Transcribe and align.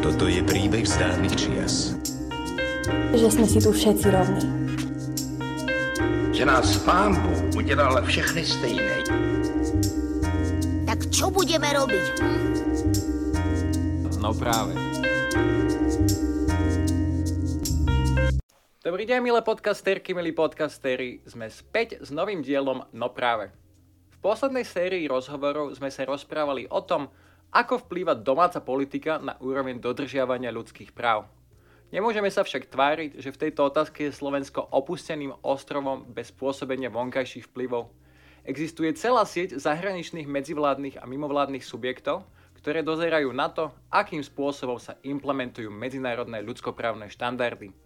Toto 0.00 0.24
je 0.24 0.40
príbeh 0.40 0.88
z 0.88 0.96
dávnych 0.96 1.36
čias. 1.36 1.92
Že 3.12 3.28
jsme 3.28 3.44
si 3.44 3.60
tu 3.60 3.68
všetci 3.68 4.06
rovní. 4.08 4.48
Že 6.32 6.44
nás 6.48 6.76
pán 6.88 7.20
Bůh 7.20 7.60
udělal 7.60 8.00
všechny 8.08 8.44
stejné. 8.44 8.96
Tak 10.88 11.04
čo 11.12 11.28
budeme 11.28 11.68
robiť? 11.68 12.04
Hm? 12.24 12.36
No 14.24 14.32
práve. 14.32 14.72
Dobrý 18.80 19.04
deň, 19.04 19.20
milé 19.20 19.44
podcasterky, 19.44 20.16
milí 20.16 20.32
podcastery. 20.32 21.20
Sme 21.28 21.52
späť 21.52 22.00
s 22.00 22.08
novým 22.08 22.40
dielom 22.40 22.88
No 22.96 23.12
práve. 23.12 23.52
Poslednej 24.24 24.64
sérii 24.64 25.04
rozhovorov 25.04 25.76
sme 25.76 25.92
sa 25.92 26.08
rozprávali 26.08 26.64
o 26.72 26.80
tom, 26.80 27.12
ako 27.52 27.84
vplýva 27.84 28.16
domáca 28.16 28.56
politika 28.56 29.20
na 29.20 29.36
úroveň 29.36 29.76
dodržiavania 29.76 30.48
ľudských 30.48 30.96
práv. 30.96 31.28
Nemôžeme 31.92 32.32
sa 32.32 32.40
však 32.40 32.72
tváriť, 32.72 33.20
že 33.20 33.28
v 33.28 33.40
tejto 33.44 33.68
otázke 33.68 34.08
je 34.08 34.16
Slovensko 34.16 34.64
opusteným 34.64 35.36
ostrovom 35.44 36.08
bez 36.08 36.32
pôsobenia 36.32 36.88
vonkajších 36.88 37.52
vplyvov. 37.52 37.92
Existuje 38.48 38.96
celá 38.96 39.28
sieť 39.28 39.60
zahraničných 39.60 40.24
medzivládnych 40.24 40.98
a 40.98 41.04
mimovládnych 41.04 41.60
subjektov, 41.60 42.24
ktoré 42.56 42.80
dozerajú 42.80 43.28
na 43.28 43.52
to, 43.52 43.76
akým 43.92 44.24
spôsobom 44.24 44.80
sa 44.80 44.96
implementujú 45.04 45.68
medzinárodné 45.68 46.40
ľudskoprávne 46.40 47.12
štandardy. 47.12 47.76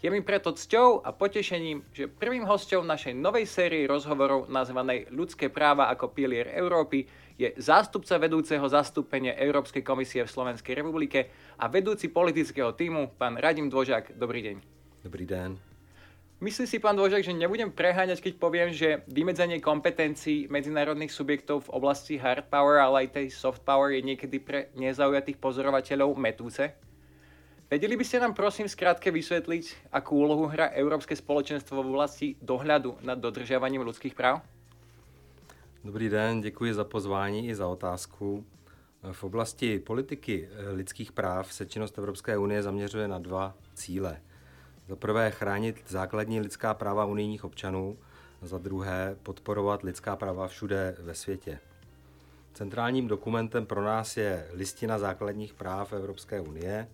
Je 0.00 0.08
mi 0.08 0.24
preto 0.24 0.56
cťou 0.56 1.04
a 1.04 1.12
potešením, 1.12 1.84
že 1.92 2.08
prvým 2.08 2.48
hostom 2.48 2.88
našej 2.88 3.12
novej 3.12 3.44
sérii 3.44 3.84
rozhovorov 3.84 4.48
nazvanej 4.48 5.12
Ľudské 5.12 5.52
práva 5.52 5.92
ako 5.92 6.16
pilier 6.16 6.48
Európy 6.56 7.04
je 7.36 7.52
zástupca 7.60 8.16
vedúceho 8.16 8.64
zastúpenia 8.64 9.36
Európskej 9.36 9.84
komisie 9.84 10.24
v 10.24 10.32
Slovenskej 10.32 10.80
republike 10.80 11.28
a 11.60 11.68
vedúci 11.68 12.08
politického 12.08 12.72
týmu, 12.72 13.12
pán 13.20 13.36
Radim 13.36 13.68
Dvožák. 13.68 14.16
Dobrý 14.16 14.40
deň. 14.40 14.56
Dobrý 15.04 15.28
den. 15.28 15.60
Myslí 16.40 16.64
si 16.64 16.80
pán 16.80 16.96
Dvožák, 16.96 17.20
že 17.20 17.36
nebudem 17.36 17.68
preháňať, 17.68 18.24
keď 18.24 18.34
poviem, 18.40 18.72
že 18.72 19.04
vymedzenie 19.04 19.60
kompetencií 19.60 20.48
medzinárodných 20.48 21.12
subjektov 21.12 21.68
v 21.68 21.76
oblasti 21.76 22.16
hard 22.16 22.48
power, 22.48 22.80
ale 22.80 23.04
aj 23.04 23.20
tej 23.20 23.26
soft 23.28 23.60
power 23.68 23.92
je 23.92 24.00
niekedy 24.00 24.40
pre 24.40 24.72
nezaujatých 24.80 25.36
pozorovateľov 25.36 26.16
metúce? 26.16 26.72
Vedeli 27.70 27.94
by 27.94 28.02
ste 28.02 28.18
nám 28.18 28.34
prosím 28.34 28.66
skrátke 28.66 29.14
vysvetliť, 29.14 29.94
akú 29.94 30.26
úlohu 30.26 30.50
hrá 30.50 30.74
Európske 30.74 31.14
spoločenstvo 31.14 31.78
v 31.78 31.90
oblasti 31.94 32.28
dohľadu 32.42 32.98
nad 33.06 33.14
dodržiavaním 33.14 33.86
ľudských 33.86 34.10
práv? 34.10 34.42
Dobrý 35.84 36.08
den, 36.08 36.40
děkuji 36.40 36.74
za 36.74 36.84
pozvání 36.84 37.48
i 37.48 37.54
za 37.54 37.68
otázku. 37.68 38.44
V 39.12 39.24
oblasti 39.24 39.78
politiky 39.78 40.48
eh, 40.50 40.70
lidských 40.70 41.12
práv 41.12 41.52
se 41.52 41.66
činnost 41.66 41.98
Evropské 41.98 42.38
unie 42.38 42.62
zaměřuje 42.62 43.08
na 43.08 43.18
dva 43.18 43.54
cíle. 43.74 44.20
Za 44.88 44.96
prvé 44.96 45.30
chránit 45.30 45.82
základní 45.86 46.40
lidská 46.40 46.74
práva 46.74 47.04
unijních 47.04 47.44
občanů, 47.44 47.98
za 48.42 48.58
druhé 48.58 49.16
podporovat 49.22 49.82
lidská 49.82 50.16
práva 50.16 50.48
všude 50.48 50.96
ve 50.98 51.14
světě. 51.14 51.58
Centrálním 52.54 53.08
dokumentem 53.08 53.66
pro 53.66 53.84
nás 53.84 54.16
je 54.16 54.48
listina 54.52 54.98
základních 54.98 55.54
práv 55.54 55.92
Evropské 55.92 56.40
unie, 56.40 56.88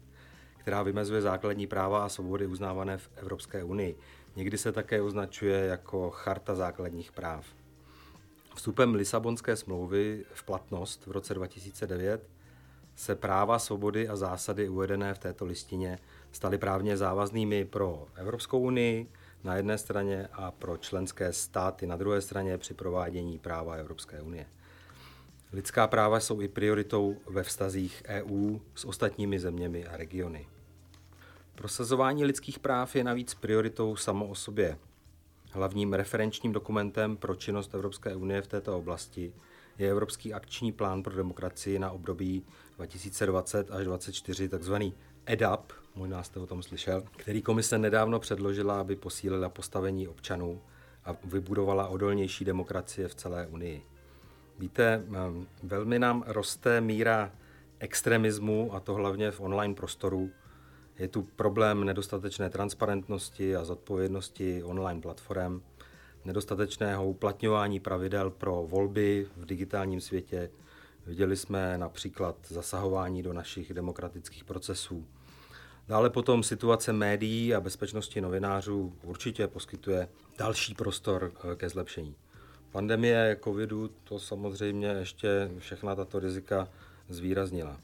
která 0.66 0.82
vymezuje 0.82 1.22
základní 1.22 1.66
práva 1.66 2.04
a 2.04 2.08
svobody 2.08 2.46
uznávané 2.46 2.98
v 2.98 3.10
Evropské 3.16 3.64
unii. 3.64 3.98
Někdy 4.36 4.58
se 4.58 4.72
také 4.72 5.02
označuje 5.02 5.66
jako 5.66 6.10
Charta 6.10 6.54
základních 6.54 7.12
práv. 7.12 7.46
Vstupem 8.54 8.94
Lisabonské 8.94 9.56
smlouvy 9.56 10.24
v 10.34 10.44
platnost 10.44 11.06
v 11.06 11.10
roce 11.10 11.34
2009 11.34 12.28
se 12.96 13.14
práva, 13.14 13.58
svobody 13.58 14.08
a 14.08 14.16
zásady 14.16 14.68
uvedené 14.68 15.14
v 15.14 15.18
této 15.18 15.44
listině 15.44 15.98
staly 16.32 16.58
právně 16.58 16.96
závaznými 16.96 17.64
pro 17.64 18.06
Evropskou 18.14 18.60
unii 18.60 19.10
na 19.44 19.56
jedné 19.56 19.78
straně 19.78 20.28
a 20.32 20.50
pro 20.50 20.76
členské 20.76 21.32
státy 21.32 21.86
na 21.86 21.96
druhé 21.96 22.20
straně 22.20 22.58
při 22.58 22.74
provádění 22.74 23.38
práva 23.38 23.74
Evropské 23.74 24.22
unie. 24.22 24.46
Lidská 25.52 25.86
práva 25.86 26.20
jsou 26.20 26.40
i 26.40 26.48
prioritou 26.48 27.16
ve 27.26 27.42
vztazích 27.42 28.02
EU 28.06 28.58
s 28.74 28.84
ostatními 28.84 29.40
zeměmi 29.40 29.86
a 29.86 29.96
regiony. 29.96 30.46
Prosazování 31.56 32.24
lidských 32.24 32.58
práv 32.58 32.96
je 32.96 33.04
navíc 33.04 33.34
prioritou 33.34 33.96
samo 33.96 34.26
o 34.26 34.34
sobě. 34.34 34.78
Hlavním 35.50 35.92
referenčním 35.92 36.52
dokumentem 36.52 37.16
pro 37.16 37.34
činnost 37.34 37.74
Evropské 37.74 38.16
unie 38.16 38.42
v 38.42 38.46
této 38.46 38.78
oblasti 38.78 39.32
je 39.78 39.90
Evropský 39.90 40.34
akční 40.34 40.72
plán 40.72 41.02
pro 41.02 41.16
demokracii 41.16 41.78
na 41.78 41.90
období 41.90 42.42
2020 42.76 43.70
až 43.70 43.84
2024, 43.84 44.48
takzvaný 44.48 44.94
EDAP, 45.26 45.72
možná 45.94 46.22
jste 46.22 46.40
o 46.40 46.46
tom 46.46 46.62
slyšel, 46.62 47.02
který 47.16 47.42
komise 47.42 47.78
nedávno 47.78 48.20
předložila, 48.20 48.80
aby 48.80 48.96
posílila 48.96 49.48
postavení 49.48 50.08
občanů 50.08 50.60
a 51.04 51.16
vybudovala 51.24 51.88
odolnější 51.88 52.44
demokracie 52.44 53.08
v 53.08 53.14
celé 53.14 53.46
Unii. 53.46 53.82
Víte, 54.58 55.04
velmi 55.62 55.98
nám 55.98 56.24
roste 56.26 56.80
míra 56.80 57.32
extremismu, 57.78 58.74
a 58.74 58.80
to 58.80 58.94
hlavně 58.94 59.30
v 59.30 59.40
online 59.40 59.74
prostoru, 59.74 60.30
je 60.98 61.08
tu 61.08 61.22
problém 61.22 61.84
nedostatečné 61.84 62.50
transparentnosti 62.50 63.56
a 63.56 63.64
zodpovědnosti 63.64 64.62
online 64.62 65.00
platform, 65.00 65.62
nedostatečného 66.24 67.08
uplatňování 67.08 67.80
pravidel 67.80 68.30
pro 68.30 68.66
volby 68.66 69.28
v 69.36 69.46
digitálním 69.46 70.00
světě. 70.00 70.50
Viděli 71.06 71.36
jsme 71.36 71.78
například 71.78 72.36
zasahování 72.48 73.22
do 73.22 73.32
našich 73.32 73.74
demokratických 73.74 74.44
procesů. 74.44 75.06
Dále 75.88 76.10
potom 76.10 76.42
situace 76.42 76.92
médií 76.92 77.54
a 77.54 77.60
bezpečnosti 77.60 78.20
novinářů 78.20 78.92
určitě 79.02 79.48
poskytuje 79.48 80.08
další 80.38 80.74
prostor 80.74 81.32
eh, 81.52 81.56
ke 81.56 81.68
zlepšení. 81.68 82.14
Pandemie 82.72 83.36
covidu 83.44 83.88
to 84.04 84.18
samozřejmě 84.18 84.88
ještě 84.88 85.50
všechna 85.58 85.94
tato 85.94 86.18
rizika 86.18 86.68
zvýraznila. 87.08 87.80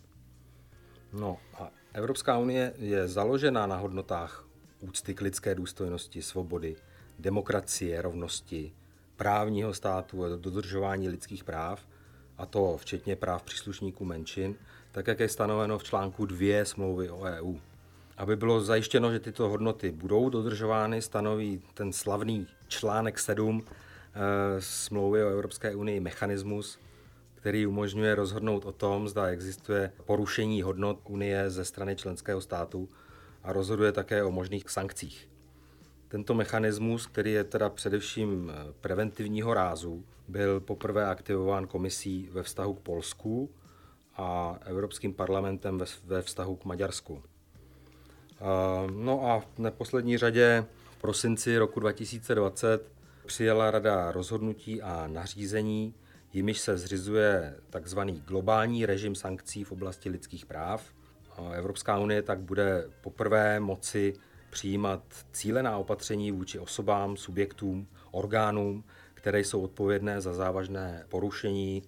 No 1.12 1.38
a 1.54 1.70
Evropská 1.94 2.38
unie 2.38 2.72
je 2.78 3.08
založena 3.08 3.66
na 3.66 3.76
hodnotách 3.76 4.44
úcty 4.80 5.14
k 5.14 5.20
lidské 5.20 5.54
důstojnosti, 5.54 6.22
svobody, 6.22 6.76
demokracie, 7.18 8.02
rovnosti, 8.02 8.72
právního 9.16 9.74
státu 9.74 10.24
a 10.24 10.28
dodržování 10.36 11.08
lidských 11.08 11.44
práv, 11.44 11.86
a 12.38 12.46
to 12.46 12.76
včetně 12.76 13.16
práv 13.16 13.42
příslušníků 13.42 14.04
menšin, 14.04 14.54
tak 14.92 15.06
jak 15.06 15.20
je 15.20 15.28
stanoveno 15.28 15.78
v 15.78 15.84
článku 15.84 16.26
2 16.26 16.64
smlouvy 16.64 17.10
o 17.10 17.20
EU. 17.20 17.54
Aby 18.16 18.36
bylo 18.36 18.60
zajištěno, 18.60 19.12
že 19.12 19.20
tyto 19.20 19.48
hodnoty 19.48 19.90
budou 19.90 20.28
dodržovány, 20.28 21.02
stanoví 21.02 21.62
ten 21.74 21.92
slavný 21.92 22.46
článek 22.68 23.18
7 23.18 23.64
e, 23.64 24.60
smlouvy 24.60 25.24
o 25.24 25.28
Evropské 25.28 25.74
unii 25.74 26.00
mechanismus, 26.00 26.78
který 27.42 27.66
umožňuje 27.66 28.14
rozhodnout 28.14 28.64
o 28.64 28.72
tom, 28.72 29.08
zda 29.08 29.26
existuje 29.26 29.92
porušení 30.04 30.62
hodnot 30.62 30.98
Unie 31.04 31.50
ze 31.50 31.64
strany 31.64 31.96
členského 31.96 32.40
státu 32.40 32.88
a 33.42 33.52
rozhoduje 33.52 33.92
také 33.92 34.24
o 34.24 34.30
možných 34.30 34.70
sankcích. 34.70 35.28
Tento 36.08 36.34
mechanismus, 36.34 37.06
který 37.06 37.32
je 37.32 37.44
teda 37.44 37.68
především 37.68 38.52
preventivního 38.80 39.54
rázu, 39.54 40.04
byl 40.28 40.60
poprvé 40.60 41.06
aktivován 41.06 41.66
komisí 41.66 42.28
ve 42.32 42.42
vztahu 42.42 42.74
k 42.74 42.80
Polsku 42.80 43.50
a 44.16 44.58
Evropským 44.64 45.14
parlamentem 45.14 45.82
ve 46.04 46.22
vztahu 46.22 46.56
k 46.56 46.64
Maďarsku. 46.64 47.22
No 48.90 49.30
a 49.30 49.40
v 49.40 49.58
neposlední 49.58 50.18
řadě 50.18 50.64
v 50.90 50.96
prosinci 51.00 51.58
roku 51.58 51.80
2020 51.80 52.92
přijala 53.26 53.70
Rada 53.70 54.12
rozhodnutí 54.12 54.82
a 54.82 55.06
nařízení, 55.06 55.94
jimiž 56.32 56.60
se 56.60 56.78
zřizuje 56.78 57.54
takzvaný 57.70 58.22
globální 58.26 58.86
režim 58.86 59.14
sankcí 59.14 59.64
v 59.64 59.72
oblasti 59.72 60.10
lidských 60.10 60.46
práv. 60.46 60.84
Evropská 61.54 61.98
unie 61.98 62.22
tak 62.22 62.40
bude 62.40 62.84
poprvé 63.00 63.60
moci 63.60 64.14
přijímat 64.50 65.02
cílená 65.32 65.78
opatření 65.78 66.32
vůči 66.32 66.58
osobám, 66.58 67.16
subjektům, 67.16 67.86
orgánům, 68.10 68.84
které 69.14 69.40
jsou 69.40 69.60
odpovědné 69.60 70.20
za 70.20 70.34
závažné 70.34 71.04
porušení 71.08 71.82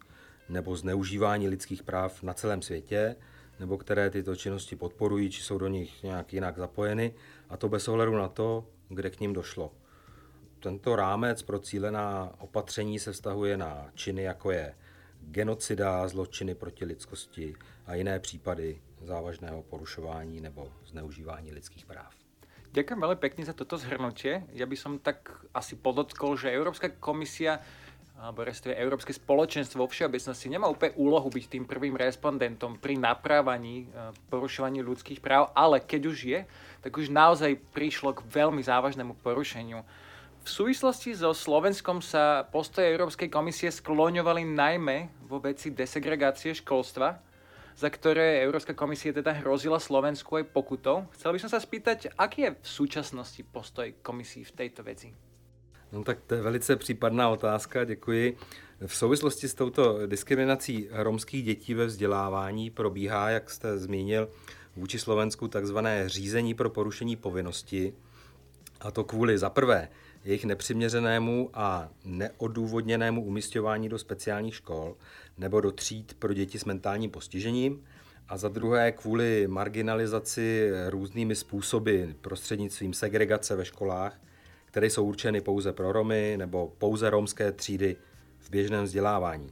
nebo 0.48 0.76
zneužívání 0.76 1.48
lidských 1.48 1.82
práv 1.82 2.22
na 2.22 2.34
celém 2.34 2.62
světě, 2.62 3.16
nebo 3.60 3.78
které 3.78 4.10
tyto 4.10 4.36
činnosti 4.36 4.76
podporují, 4.76 5.30
či 5.30 5.42
jsou 5.42 5.58
do 5.58 5.68
nich 5.68 6.02
nějak 6.02 6.32
jinak 6.32 6.58
zapojeny, 6.58 7.14
a 7.48 7.56
to 7.56 7.68
bez 7.68 7.88
ohledu 7.88 8.16
na 8.16 8.28
to, 8.28 8.66
kde 8.88 9.10
k 9.10 9.20
ním 9.20 9.32
došlo. 9.32 9.72
Tento 10.64 10.96
rámec 10.96 11.42
pro 11.42 11.58
cílená 11.58 12.32
opatření 12.38 12.98
se 12.98 13.12
vztahuje 13.12 13.56
na 13.56 13.86
činy, 13.94 14.22
jako 14.22 14.50
je 14.50 14.74
genocida, 15.20 16.08
zločiny 16.08 16.54
proti 16.54 16.84
lidskosti 16.84 17.54
a 17.86 17.94
jiné 17.94 18.20
případy 18.20 18.80
závažného 19.02 19.62
porušování 19.62 20.40
nebo 20.40 20.72
zneužívání 20.86 21.52
lidských 21.52 21.84
práv. 21.86 22.16
Ďakujem 22.72 22.96
veľmi 22.96 23.18
pekne 23.20 23.44
za 23.44 23.52
toto 23.52 23.76
zhrnutie. 23.76 24.48
Ja 24.56 24.64
by 24.64 24.76
som 24.76 24.96
tak 25.04 25.30
asi 25.52 25.76
podotkol, 25.76 26.40
že 26.40 26.48
Európska 26.48 26.88
komisia 26.96 27.60
alebo 28.16 28.48
respektíve 28.48 28.80
Európske 28.80 29.12
spoločenstvo 29.12 29.84
vo 29.84 29.92
všeobecnosti 29.92 30.48
nemá 30.48 30.72
úplne 30.72 30.96
úlohu 30.96 31.28
byť 31.28 31.44
tým 31.44 31.68
prvým 31.68 31.92
respondentom 31.92 32.80
pri 32.80 32.96
naprávaní 32.96 33.84
e, 33.84 33.86
porušovaní 34.32 34.80
ľudských 34.80 35.20
práv, 35.20 35.52
ale 35.52 35.84
keď 35.84 36.02
už 36.08 36.18
je, 36.24 36.40
tak 36.80 36.96
už 36.96 37.12
naozaj 37.12 37.60
prišlo 37.76 38.16
k 38.16 38.24
veľmi 38.32 38.64
závažnému 38.64 39.20
porušeniu. 39.20 39.84
V 40.44 40.52
súvislosti 40.52 41.16
so 41.16 41.32
Slovenskom 41.32 42.04
sa 42.04 42.44
postoje 42.44 42.92
Európskej 42.92 43.32
komisie 43.32 43.72
skloňovali 43.72 44.44
najmä 44.44 45.24
vo 45.24 45.40
veci 45.40 45.72
desegregácie 45.72 46.52
školstva, 46.52 47.16
za 47.72 47.88
ktoré 47.88 48.44
Európska 48.44 48.76
komisie 48.76 49.16
teda 49.16 49.32
hrozila 49.40 49.80
Slovensku 49.80 50.36
aj 50.36 50.52
pokutou. 50.52 51.08
Chcel 51.16 51.32
by 51.32 51.38
som 51.40 51.48
sa 51.48 51.64
spýtať, 51.64 52.12
aký 52.20 52.44
je 52.44 52.50
v 52.60 52.68
súčasnosti 52.68 53.40
postoj 53.40 53.88
komisí 54.04 54.44
v 54.44 54.52
tejto 54.52 54.84
veci? 54.84 55.16
No 55.96 56.04
tak 56.04 56.20
to 56.28 56.36
je 56.36 56.42
velice 56.44 56.76
případná 56.76 57.28
otázka, 57.28 57.84
děkuji. 57.84 58.36
V 58.86 58.94
souvislosti 58.96 59.48
s 59.48 59.54
touto 59.54 60.06
diskriminací 60.06 60.88
romských 60.92 61.44
dětí 61.44 61.74
ve 61.74 61.86
vzdělávání 61.86 62.70
probíhá, 62.70 63.30
jak 63.30 63.50
jste 63.50 63.78
zmínil, 63.78 64.28
vůči 64.76 64.98
Slovensku 64.98 65.48
takzvané 65.48 66.08
řízení 66.08 66.54
pro 66.54 66.70
porušení 66.70 67.16
povinnosti. 67.16 67.94
A 68.80 68.90
to 68.90 69.04
kvůli 69.04 69.38
za 69.38 69.50
prvé 69.50 69.88
jejich 70.24 70.44
nepřiměřenému 70.44 71.50
a 71.54 71.88
neodůvodněnému 72.04 73.24
umistování 73.24 73.88
do 73.88 73.98
speciálních 73.98 74.54
škol 74.54 74.96
nebo 75.38 75.60
do 75.60 75.72
tříd 75.72 76.14
pro 76.14 76.34
děti 76.34 76.58
s 76.58 76.64
mentálním 76.64 77.10
postižením 77.10 77.84
a 78.28 78.36
za 78.36 78.48
druhé 78.48 78.92
kvůli 78.92 79.46
marginalizaci 79.48 80.70
různými 80.88 81.34
způsoby 81.34 82.02
prostřednictvím 82.20 82.94
segregace 82.94 83.56
ve 83.56 83.64
školách, 83.64 84.20
které 84.64 84.90
jsou 84.90 85.04
určeny 85.04 85.40
pouze 85.40 85.72
pro 85.72 85.92
Romy 85.92 86.34
nebo 86.36 86.72
pouze 86.78 87.10
romské 87.10 87.52
třídy 87.52 87.96
v 88.38 88.50
běžném 88.50 88.84
vzdělávání. 88.84 89.50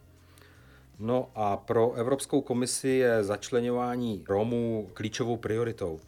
No 0.98 1.30
a 1.34 1.56
pro 1.56 1.92
Evropskou 1.92 2.40
komisi 2.40 2.88
je 2.88 3.24
začlenování 3.24 4.24
Romů 4.28 4.90
klíčovou 4.94 5.36
prioritou. 5.36 6.00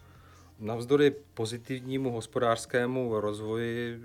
Navzdory 0.58 1.14
pozitivnímu 1.34 2.11
hospodářskému 2.11 3.20
rozvoji 3.20 4.00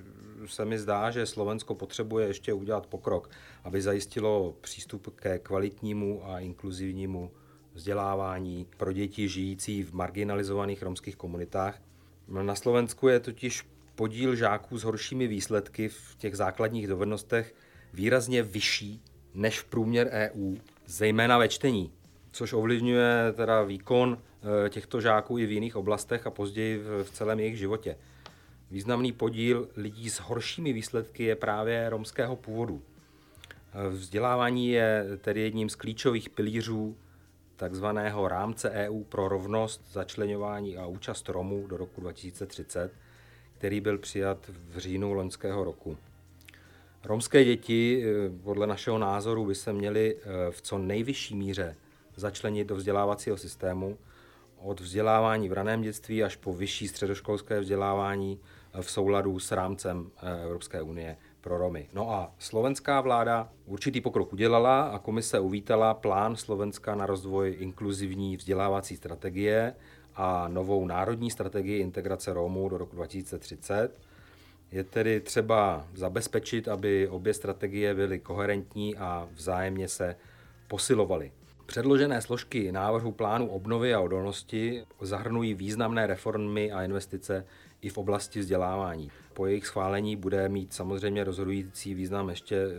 se 0.47 0.65
mi 0.65 0.79
zdá, 0.79 1.11
že 1.11 1.25
Slovensko 1.25 1.75
potřebuje 1.75 2.27
ještě 2.27 2.53
udělat 2.53 2.87
pokrok, 2.87 3.29
aby 3.63 3.81
zajistilo 3.81 4.55
přístup 4.61 5.15
ke 5.15 5.39
kvalitnímu 5.39 6.25
a 6.25 6.39
inkluzivnímu 6.39 7.31
vzdělávání 7.73 8.67
pro 8.77 8.93
děti 8.93 9.29
žijící 9.29 9.83
v 9.83 9.93
marginalizovaných 9.93 10.83
romských 10.83 11.15
komunitách. 11.15 11.81
Na 12.27 12.55
Slovensku 12.55 13.07
je 13.07 13.19
totiž 13.19 13.67
podíl 13.95 14.35
žáků 14.35 14.77
s 14.77 14.83
horšími 14.83 15.27
výsledky 15.27 15.89
v 15.89 16.15
těch 16.17 16.35
základních 16.35 16.87
dovednostech 16.87 17.55
výrazně 17.93 18.43
vyšší 18.43 19.01
než 19.33 19.59
v 19.59 19.65
průměr 19.65 20.09
EU, 20.11 20.55
zejména 20.85 21.37
ve 21.37 21.47
čtení, 21.47 21.91
což 22.31 22.53
ovlivňuje 22.53 23.33
teda 23.35 23.63
výkon 23.63 24.17
eh, 24.65 24.69
těchto 24.69 25.01
žáků 25.01 25.37
i 25.37 25.45
v 25.45 25.51
jiných 25.51 25.75
oblastech 25.75 26.27
a 26.27 26.31
později 26.31 26.77
v 27.03 27.11
celém 27.11 27.39
jejich 27.39 27.57
životě. 27.57 27.95
Významný 28.71 29.11
podíl 29.11 29.67
lidí 29.75 30.09
s 30.09 30.19
horšími 30.19 30.73
výsledky 30.73 31.23
je 31.23 31.35
právě 31.35 31.89
romského 31.89 32.35
původu. 32.35 32.81
Vzdělávání 33.89 34.69
je 34.69 35.05
tedy 35.21 35.41
jedním 35.41 35.69
z 35.69 35.75
klíčových 35.75 36.29
pilířů 36.29 36.97
takzvaného 37.55 38.27
rámce 38.27 38.69
EU 38.69 39.03
pro 39.03 39.27
rovnost, 39.27 39.81
začlenování 39.91 40.77
a 40.77 40.85
účast 40.85 41.29
Romů 41.29 41.67
do 41.67 41.77
roku 41.77 42.01
2030, 42.01 42.91
který 43.57 43.81
byl 43.81 43.97
přijat 43.97 44.49
v 44.69 44.77
říjnu 44.77 45.13
loňského 45.13 45.63
roku. 45.63 45.97
Romské 47.03 47.43
děti 47.43 48.03
eh, 48.03 48.29
podle 48.43 48.67
našeho 48.67 48.97
názoru 48.97 49.45
by 49.45 49.55
se 49.55 49.73
měly 49.73 50.15
eh, 50.15 50.51
v 50.51 50.61
co 50.61 50.77
nejvyšší 50.77 51.35
míře 51.35 51.75
začlenit 52.15 52.67
do 52.67 52.75
vzdělávacího 52.75 53.37
systému, 53.37 53.97
od 54.57 54.79
vzdělávání 54.79 55.49
v 55.49 55.53
raném 55.53 55.81
dětství 55.81 56.23
až 56.23 56.35
po 56.35 56.53
vyšší 56.53 56.87
středoškolské 56.87 57.59
vzdělávání 57.59 58.39
v 58.81 58.91
souladu 58.91 59.39
s 59.39 59.51
rámcem 59.51 60.11
eh, 60.21 60.43
Evropské 60.43 60.81
unie 60.81 61.17
pro 61.41 61.57
Romy. 61.57 61.89
No 61.93 62.11
a 62.11 62.31
slovenská 62.39 63.01
vláda 63.01 63.49
určitý 63.65 64.01
pokrok 64.01 64.33
udělala 64.33 64.81
a 64.81 64.99
komise 64.99 65.39
uvítala 65.39 65.93
plán 65.93 66.35
Slovenska 66.35 66.95
na 66.95 67.05
rozvoj 67.05 67.55
inkluzivní 67.59 68.37
vzdělávací 68.37 68.95
strategie 68.95 69.75
a 70.15 70.47
novou 70.47 70.85
národní 70.85 71.31
strategii 71.31 71.79
integrace 71.79 72.33
Romů 72.33 72.69
do 72.69 72.77
roku 72.77 72.95
2030. 72.95 73.99
Je 74.71 74.83
tedy 74.83 75.19
třeba 75.19 75.87
zabezpečit, 75.95 76.67
aby 76.67 77.07
obě 77.07 77.33
strategie 77.33 77.93
byly 77.93 78.19
koherentní 78.19 78.97
a 78.97 79.27
vzájemně 79.33 79.87
se 79.87 80.15
posilovaly. 80.67 81.31
Předložené 81.65 82.21
složky 82.21 82.71
návrhu 82.71 83.11
plánu 83.11 83.47
obnovy 83.47 83.93
a 83.93 83.99
odolnosti 83.99 84.83
zahrnují 85.01 85.53
významné 85.53 86.07
reformy 86.07 86.71
a 86.71 86.83
investice 86.83 87.45
i 87.81 87.89
v 87.89 87.97
oblasti 87.97 88.39
vzdělávání. 88.39 89.11
Po 89.33 89.45
jejich 89.45 89.67
schválení 89.67 90.15
bude 90.15 90.49
mít 90.49 90.73
samozřejmě 90.73 91.23
rozhodující 91.23 91.93
význam 91.93 92.29
ještě 92.29 92.55
e, 92.55 92.69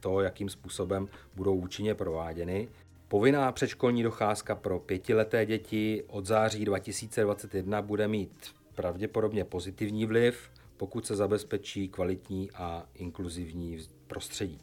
to, 0.00 0.20
jakým 0.20 0.48
způsobem 0.48 1.08
budou 1.34 1.54
účinně 1.54 1.94
prováděny. 1.94 2.68
Povinná 3.08 3.52
předškolní 3.52 4.02
docházka 4.02 4.54
pro 4.54 4.78
pětileté 4.78 5.46
děti 5.46 6.04
od 6.06 6.26
září 6.26 6.64
2021 6.64 7.82
bude 7.82 8.08
mít 8.08 8.54
pravděpodobně 8.74 9.44
pozitivní 9.44 10.06
vliv, 10.06 10.50
pokud 10.76 11.06
se 11.06 11.16
zabezpečí 11.16 11.88
kvalitní 11.88 12.50
a 12.50 12.86
inkluzivní 12.94 13.78
prostředí. 14.06 14.60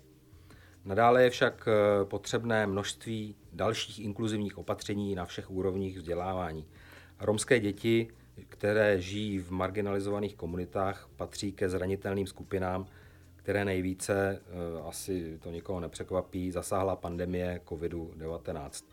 Nadále 0.86 1.24
je 1.24 1.30
však 1.30 1.68
e, 1.68 2.06
potřebné 2.06 2.68
množství 2.68 3.36
dalších 3.54 4.00
inkluzivních 4.00 4.58
opatření 4.58 5.16
na 5.16 5.26
všech 5.26 5.52
úrovních 5.52 5.98
vzdělávání. 5.98 6.66
Romské 7.20 7.60
děti 7.60 8.08
které 8.50 9.02
žijí 9.02 9.40
v 9.40 9.52
marginalizovaných 9.52 10.36
komunitách, 10.36 11.10
patří 11.16 11.52
ke 11.52 11.70
zranitelným 11.70 12.28
skupinám, 12.28 12.86
které 13.36 13.66
nejvíce, 13.66 14.42
eh, 14.42 14.82
asi 14.88 15.40
to 15.44 15.52
nikoho 15.52 15.80
nepřekvapí, 15.80 16.52
zasáhla 16.52 16.96
pandemie 16.96 17.62
COVID-19. 17.70 18.86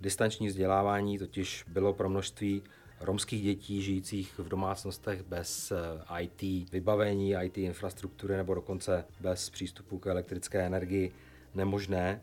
Distanční 0.00 0.46
vzdělávání 0.48 1.18
totiž 1.18 1.64
bylo 1.68 1.92
pro 1.92 2.08
množství 2.08 2.62
romských 3.00 3.42
dětí 3.42 3.82
žijících 3.82 4.38
v 4.38 4.48
domácnostech 4.48 5.22
bez 5.22 5.72
eh, 5.72 6.22
IT 6.22 6.70
vybavení, 6.72 7.34
IT 7.42 7.58
infrastruktury 7.58 8.36
nebo 8.36 8.54
dokonce 8.54 9.04
bez 9.20 9.50
přístupu 9.50 9.98
k 9.98 10.06
elektrické 10.06 10.66
energii 10.66 11.12
nemožné 11.54 12.20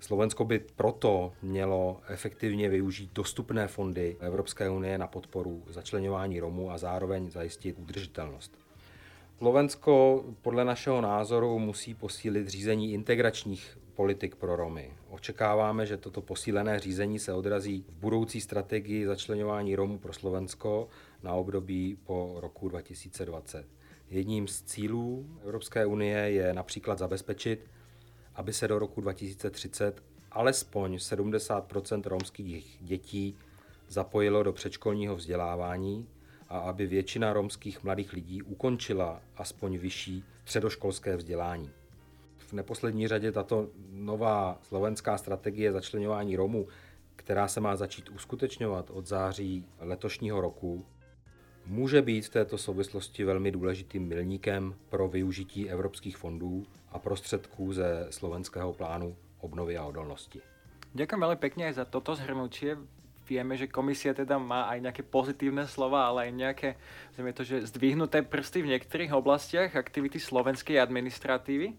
Slovensko 0.00 0.44
by 0.44 0.58
proto 0.58 1.32
mělo 1.42 2.00
efektivně 2.08 2.68
využít 2.68 3.10
dostupné 3.14 3.68
fondy 3.68 4.16
Evropské 4.20 4.70
unie 4.70 4.98
na 4.98 5.06
podporu 5.06 5.62
začlenování 5.68 6.40
Romů 6.40 6.70
a 6.70 6.78
zároveň 6.78 7.30
zajistit 7.30 7.76
udržitelnost. 7.78 8.58
Slovensko 9.38 10.24
podle 10.42 10.64
našeho 10.64 11.00
názoru 11.00 11.58
musí 11.58 11.94
posílit 11.94 12.48
řízení 12.48 12.92
integračních 12.92 13.78
politik 13.94 14.36
pro 14.36 14.56
Romy. 14.56 14.92
Očekáváme, 15.10 15.86
že 15.86 15.96
toto 15.96 16.20
posílené 16.20 16.80
řízení 16.80 17.18
se 17.18 17.32
odrazí 17.32 17.84
v 17.88 18.00
budoucí 18.00 18.40
strategii 18.40 19.06
začlenování 19.06 19.76
Romů 19.76 19.98
pro 19.98 20.12
Slovensko 20.12 20.88
na 21.22 21.32
období 21.32 21.98
po 22.06 22.36
roku 22.40 22.68
2020. 22.68 23.66
Jedním 24.10 24.48
z 24.48 24.62
cílů 24.62 25.26
Evropské 25.44 25.86
unie 25.86 26.18
je 26.18 26.54
například 26.54 26.98
zabezpečit, 26.98 27.66
aby 28.38 28.52
se 28.52 28.68
do 28.68 28.78
roku 28.78 29.00
2030 29.00 30.02
alespoň 30.32 30.96
70% 30.96 32.02
romských 32.04 32.78
dětí 32.80 33.36
zapojilo 33.88 34.42
do 34.42 34.52
předškolního 34.52 35.16
vzdělávání 35.16 36.08
a 36.48 36.58
aby 36.58 36.86
většina 36.86 37.32
romských 37.32 37.84
mladých 37.84 38.12
lidí 38.12 38.42
ukončila 38.42 39.22
aspoň 39.36 39.78
vyšší 39.78 40.24
středoškolské 40.44 41.16
vzdělání. 41.16 41.70
V 42.38 42.52
neposlední 42.52 43.08
řadě 43.08 43.32
tato 43.32 43.68
nová 43.90 44.58
slovenská 44.62 45.18
strategie 45.18 45.72
začlenování 45.72 46.36
Romů, 46.36 46.68
která 47.16 47.48
se 47.48 47.60
má 47.60 47.76
začít 47.76 48.08
uskutečňovat 48.08 48.90
od 48.90 49.06
září 49.06 49.66
letošního 49.78 50.40
roku, 50.40 50.86
může 51.66 52.02
být 52.02 52.26
v 52.26 52.28
této 52.28 52.58
souvislosti 52.58 53.24
velmi 53.24 53.50
důležitým 53.50 54.08
milníkem 54.08 54.74
pro 54.88 55.08
využití 55.08 55.70
evropských 55.70 56.16
fondů 56.16 56.66
a 56.92 56.98
prostředků 56.98 57.72
ze 57.72 58.06
slovenského 58.10 58.72
plánu 58.72 59.16
obnovy 59.40 59.78
a 59.78 59.84
odolnosti. 59.84 60.40
Ďakujem 60.96 61.20
veľmi 61.20 61.38
pekne 61.38 61.68
za 61.70 61.84
toto 61.84 62.16
zhrnutie. 62.16 62.80
Vieme, 63.28 63.60
že 63.60 63.68
komisia 63.68 64.16
teda 64.16 64.40
má 64.40 64.72
aj 64.72 64.88
nejaké 64.88 65.02
pozitívne 65.04 65.68
slova, 65.68 66.08
ale 66.08 66.26
aj 66.26 66.32
nejaké, 66.32 66.68
zrejme 67.12 67.36
to, 67.36 67.44
že 67.44 67.68
zdvihnuté 67.68 68.24
prsty 68.24 68.64
v 68.64 68.72
niektorých 68.72 69.12
oblastiach 69.12 69.76
aktivity 69.76 70.16
slovenskej 70.16 70.80
administratívy. 70.80 71.76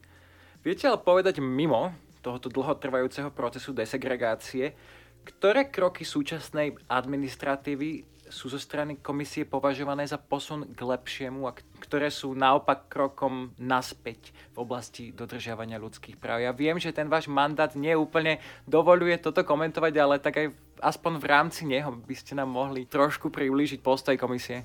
Viete 0.61 0.85
ale 0.85 1.01
povedať 1.01 1.41
mimo 1.41 1.89
tohoto 2.21 2.53
dlhotrvajúceho 2.53 3.33
procesu 3.33 3.73
desegregácie, 3.73 4.77
Ktoré 5.25 5.71
kroky 5.71 6.03
súčasnej 6.03 6.75
administratívy 6.89 8.05
sú 8.29 8.45
zo 8.47 8.61
strany 8.61 9.01
komisie 9.01 9.43
považované 9.43 10.05
za 10.05 10.21
posun 10.21 10.69
k 10.69 10.79
lepšiemu 10.85 11.49
a 11.49 11.57
ktoré 11.81 12.13
sú 12.13 12.37
naopak 12.37 12.85
krokom 12.85 13.49
naspäť 13.57 14.29
v 14.53 14.57
oblasti 14.61 15.09
dodržiavania 15.09 15.81
ľudských 15.81 16.15
práv. 16.21 16.45
Ja 16.45 16.53
viem, 16.53 16.77
že 16.77 16.93
ten 16.93 17.09
váš 17.09 17.25
mandát 17.25 17.73
neúplne 17.73 18.37
dovoluje 18.69 19.17
toto 19.17 19.41
komentovať, 19.41 19.93
ale 19.97 20.21
tak 20.21 20.37
aj 20.37 20.47
aspoň 20.79 21.13
v 21.17 21.25
rámci 21.25 21.65
neho 21.65 21.89
by 21.89 22.15
ste 22.15 22.37
nám 22.37 22.53
mohli 22.53 22.85
trošku 22.85 23.33
priblížiť 23.33 23.81
postoj 23.81 24.15
komisie. 24.15 24.63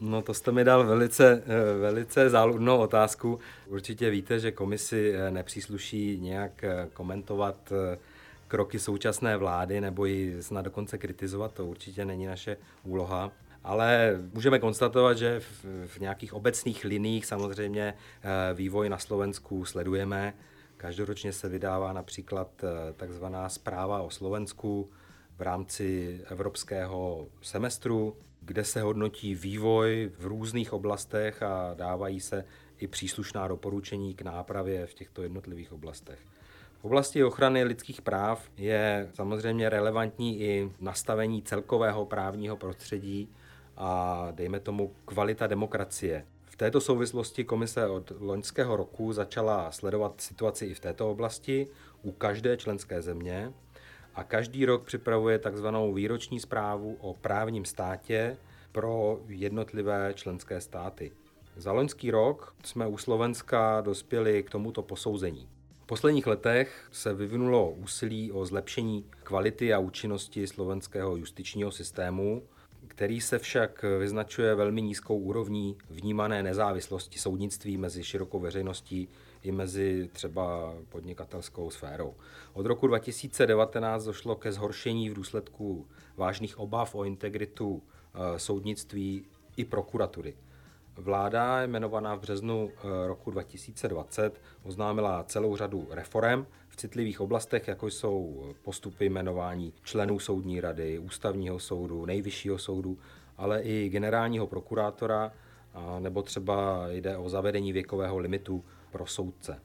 No 0.00 0.22
to 0.22 0.34
jste 0.34 0.52
mi 0.52 0.64
dal 0.64 0.86
velice, 0.86 1.42
eh, 1.46 1.78
velice 1.80 2.30
záludnou 2.30 2.78
otázku. 2.78 3.38
Určitě 3.66 4.10
víte, 4.10 4.38
že 4.38 4.52
komisi 4.52 5.12
eh, 5.14 5.30
nepřísluší 5.30 6.18
nějak 6.20 6.64
eh, 6.64 6.88
komentovat 6.92 7.72
kroky 8.48 8.78
současné 8.78 9.36
vlády 9.36 9.80
nebo 9.80 10.04
ji 10.04 10.42
snad 10.42 10.62
dokonce 10.62 10.98
kritizovat, 10.98 11.52
to 11.52 11.66
určitě 11.66 12.04
není 12.04 12.26
naše 12.26 12.56
úloha. 12.84 13.32
Ale 13.64 14.20
můžeme 14.34 14.58
konstatovat, 14.58 15.18
že 15.18 15.40
v, 15.40 15.64
v 15.86 15.98
nějakých 15.98 16.34
obecných 16.34 16.84
liních 16.84 17.26
samozřejmě 17.26 17.94
vývoj 18.54 18.88
na 18.88 18.98
Slovensku 18.98 19.64
sledujeme. 19.64 20.34
Každoročně 20.76 21.32
se 21.32 21.48
vydává 21.48 21.92
například 21.92 22.64
takzvaná 22.96 23.48
zpráva 23.48 24.02
o 24.02 24.10
Slovensku 24.10 24.90
v 25.38 25.42
rámci 25.42 26.20
evropského 26.30 27.26
semestru 27.42 28.16
kde 28.46 28.64
se 28.64 28.80
hodnotí 28.80 29.34
vývoj 29.34 30.10
v 30.18 30.26
různých 30.26 30.72
oblastech 30.72 31.42
a 31.42 31.74
dávají 31.74 32.20
se 32.20 32.44
i 32.78 32.86
příslušná 32.86 33.48
doporučení 33.48 34.14
k 34.14 34.22
nápravě 34.22 34.86
v 34.86 34.94
těchto 34.94 35.22
jednotlivých 35.22 35.72
oblastech. 35.72 36.18
Oblasti 36.86 37.24
ochrany 37.24 37.64
lidských 37.64 38.02
práv 38.02 38.50
je 38.56 39.10
samozřejmě 39.14 39.68
relevantní 39.68 40.40
i 40.40 40.70
nastavení 40.80 41.42
celkového 41.42 42.06
právního 42.06 42.56
prostředí 42.56 43.28
a 43.76 44.28
dejme 44.30 44.60
tomu 44.60 44.92
kvalita 45.04 45.46
demokracie. 45.46 46.26
V 46.44 46.56
této 46.56 46.80
souvislosti 46.80 47.44
komise 47.44 47.86
od 47.86 48.12
loňského 48.20 48.76
roku 48.76 49.12
začala 49.12 49.72
sledovat 49.72 50.20
situaci 50.20 50.66
i 50.66 50.74
v 50.74 50.80
této 50.80 51.10
oblasti 51.10 51.68
u 52.02 52.12
každé 52.12 52.56
členské 52.56 53.02
země 53.02 53.52
a 54.14 54.24
každý 54.24 54.66
rok 54.66 54.84
připravuje 54.84 55.38
takzvanou 55.38 55.92
výroční 55.92 56.40
zprávu 56.40 56.96
o 57.00 57.14
právním 57.14 57.64
státě 57.64 58.36
pro 58.72 59.20
jednotlivé 59.28 60.12
členské 60.14 60.60
státy. 60.60 61.12
Za 61.56 61.72
loňský 61.72 62.10
rok 62.10 62.54
jsme 62.64 62.86
u 62.86 62.98
Slovenska 62.98 63.80
dospěli 63.80 64.42
k 64.42 64.50
tomuto 64.50 64.82
posouzení. 64.82 65.55
V 65.86 65.88
posledních 65.88 66.26
letech 66.26 66.88
se 66.92 67.14
vyvinulo 67.14 67.70
úsilí 67.70 68.32
o 68.32 68.46
zlepšení 68.46 69.04
kvality 69.22 69.74
a 69.74 69.78
účinnosti 69.78 70.46
slovenského 70.46 71.16
justičního 71.16 71.70
systému, 71.70 72.42
který 72.88 73.20
se 73.20 73.38
však 73.38 73.84
vyznačuje 73.98 74.54
velmi 74.54 74.82
nízkou 74.82 75.18
úrovní 75.18 75.76
vnímané 75.90 76.42
nezávislosti 76.42 77.18
soudnictví 77.18 77.76
mezi 77.76 78.04
širokou 78.04 78.40
veřejností 78.40 79.08
i 79.42 79.52
mezi 79.52 80.10
třeba 80.12 80.74
podnikatelskou 80.88 81.70
sférou. 81.70 82.14
Od 82.52 82.66
roku 82.66 82.86
2019 82.86 84.04
došlo 84.04 84.36
ke 84.36 84.52
zhoršení 84.52 85.10
v 85.10 85.14
důsledku 85.14 85.86
vážných 86.16 86.58
obav 86.58 86.94
o 86.94 87.04
integritu 87.04 87.82
eh, 87.82 88.38
soudnictví 88.38 89.24
i 89.56 89.64
prokuratury. 89.64 90.34
Vláda, 90.98 91.62
jmenovaná 91.62 92.14
v 92.14 92.20
březnu 92.20 92.70
eh, 92.70 93.06
roku 93.06 93.30
2020, 93.30 94.40
oznámila 94.62 95.24
celou 95.24 95.56
řadu 95.56 95.88
reform 95.90 96.46
v 96.68 96.76
citlivých 96.76 97.20
oblastech, 97.20 97.68
jako 97.68 97.86
jsou 97.86 98.44
postupy 98.62 99.04
jmenování 99.04 99.72
členů 99.82 100.18
soudní 100.18 100.60
rady, 100.60 100.98
ústavního 100.98 101.58
soudu, 101.58 102.06
nejvyššího 102.06 102.58
soudu, 102.58 102.98
ale 103.36 103.62
i 103.62 103.88
generálního 103.88 104.46
prokurátora, 104.46 105.32
nebo 105.98 106.22
třeba 106.22 106.86
jde 106.88 107.16
o 107.16 107.28
zavedení 107.28 107.72
věkového 107.72 108.18
limitu 108.18 108.64
pro 108.90 109.06
soudce. 109.06 109.60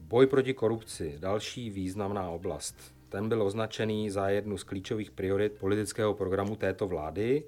Boj 0.00 0.26
proti 0.26 0.54
korupci, 0.54 1.16
další 1.18 1.70
významná 1.70 2.30
oblast. 2.30 2.94
Ten 3.08 3.28
byl 3.28 3.42
označený 3.42 4.10
za 4.10 4.28
jednu 4.28 4.58
z 4.58 4.64
klíčových 4.64 5.10
priorit 5.10 5.52
politického 5.52 6.14
programu 6.14 6.56
této 6.56 6.88
vlády. 6.88 7.44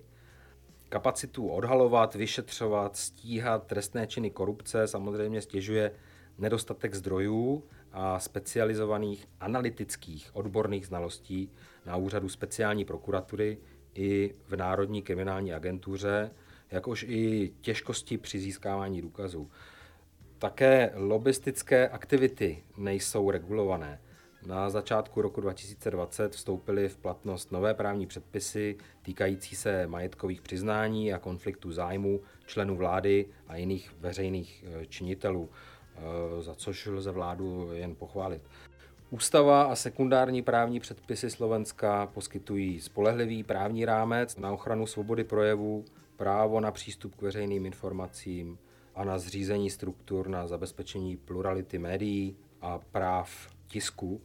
Kapacitu 0.95 1.49
odhalovat, 1.49 2.15
vyšetřovat, 2.15 2.97
stíhat 2.97 3.67
trestné 3.67 4.07
činy 4.07 4.31
korupce 4.31 4.89
samozřejmě 4.89 5.43
stěžuje 5.43 5.93
nedostatek 6.39 6.95
zdrojů 6.95 7.65
a 7.93 8.21
specializovaných 8.21 9.29
analytických 9.41 10.31
odborných 10.37 10.87
znalostí 10.87 11.51
na 11.87 11.97
úřadu 11.97 12.29
speciální 12.29 12.85
prokuratury 12.85 13.59
i 13.95 14.35
v 14.47 14.57
Národní 14.57 15.03
kriminální 15.03 15.53
agentuře, 15.53 16.31
jakož 16.71 17.05
i 17.09 17.53
těžkosti 17.61 18.19
při 18.19 18.39
získávání 18.39 19.03
důkazů. 19.03 19.51
Také 20.39 20.93
lobistické 20.95 21.89
aktivity 21.89 22.65
nejsou 22.77 23.31
regulované. 23.31 24.01
Na 24.47 24.71
začátku 24.71 25.23
roku 25.23 25.41
2020 25.41 26.33
vstoupily 26.33 26.89
v 26.89 26.97
platnost 26.97 27.53
nové 27.53 27.75
právní 27.75 28.07
předpisy 28.07 28.77
týkající 29.03 29.57
se 29.57 29.87
majetkových 29.87 30.43
přiznání 30.43 31.13
a 31.13 31.19
konfliktu 31.19 31.73
zájmu 31.73 32.21
členů 32.47 32.77
vlády 32.77 33.27
a 33.49 33.57
jiných 33.57 33.95
veřejných 34.01 34.65
eh, 34.67 34.87
činitelů, 34.87 35.51
eh, 35.97 36.43
za 36.43 36.55
což 36.55 36.87
lze 36.87 37.11
vládu 37.11 37.73
jen 37.73 37.95
pochválit. 37.95 38.43
Ústava 39.11 39.63
a 39.63 39.75
sekundární 39.75 40.43
právní 40.43 40.81
předpisy 40.81 41.31
Slovenska 41.31 42.07
poskytují 42.07 42.81
spolehlivý 42.81 43.43
právní 43.43 43.85
rámec 43.85 44.37
na 44.37 44.53
ochranu 44.53 44.87
svobody 44.87 45.25
projevu, 45.25 45.85
právo 46.17 46.61
na 46.61 46.71
přístup 46.71 47.15
k 47.15 47.23
veřejným 47.23 47.67
informacím, 47.67 48.59
a 48.95 49.05
na 49.05 49.19
zřízení 49.19 49.71
struktur 49.71 50.29
na 50.29 50.47
zabezpečení 50.47 51.17
plurality 51.17 51.79
médií 51.79 52.37
a 52.61 52.79
práv 52.79 53.49
tisku. 53.67 54.21